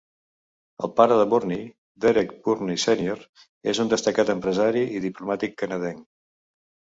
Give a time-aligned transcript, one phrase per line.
[0.85, 1.59] El pare de Burney,
[2.05, 3.21] Derek Burney sènior
[3.73, 6.01] és un destacat empresari i diplomàtic canadenc.